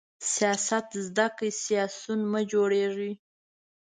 سیاست 0.33 0.87
زده 1.05 1.27
کړئ، 1.35 1.51
سیاسیون 1.63 2.19
مه 2.31 2.41
جوړیږئ! 2.51 3.13